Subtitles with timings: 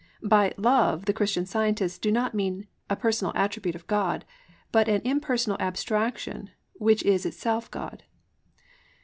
[0.25, 4.25] By "love" the Christian Scientists do not mean a personal attribute of God,
[4.71, 8.01] but an impersonal abstraction which is itself God.